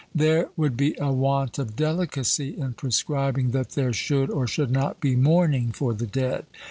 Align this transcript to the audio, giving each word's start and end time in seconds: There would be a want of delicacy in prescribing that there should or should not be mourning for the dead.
There 0.15 0.49
would 0.57 0.75
be 0.75 0.95
a 0.99 1.11
want 1.13 1.59
of 1.59 1.75
delicacy 1.75 2.57
in 2.57 2.73
prescribing 2.73 3.51
that 3.51 3.73
there 3.73 3.93
should 3.93 4.31
or 4.31 4.47
should 4.47 4.71
not 4.71 4.99
be 4.99 5.15
mourning 5.15 5.71
for 5.71 5.93
the 5.93 6.07
dead. 6.07 6.47